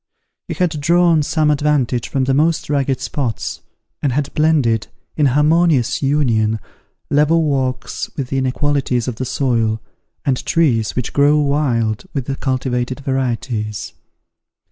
[0.47, 3.61] He had drawn some advantage from the most rugged spots,
[4.01, 6.59] and had blended, in harmonious union,
[7.11, 9.79] level walks with the inequalities of the soil,
[10.25, 13.93] and trees which grow wild with the cultivated varieties.